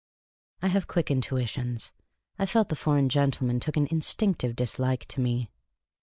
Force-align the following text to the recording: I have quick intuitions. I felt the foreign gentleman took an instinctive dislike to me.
I 0.63 0.69
have 0.69 0.87
quick 0.87 1.11
intuitions. 1.11 1.91
I 2.39 2.47
felt 2.47 2.69
the 2.69 2.75
foreign 2.75 3.07
gentleman 3.07 3.59
took 3.59 3.77
an 3.77 3.85
instinctive 3.91 4.55
dislike 4.55 5.05
to 5.09 5.21
me. 5.21 5.51